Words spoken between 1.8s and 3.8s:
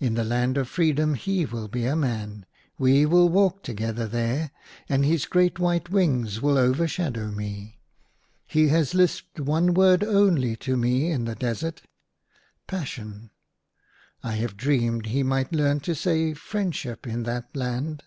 a man. We will walk